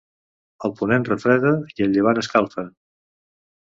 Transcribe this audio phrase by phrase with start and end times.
[0.69, 2.69] El ponent refreda i el llevant escalfa.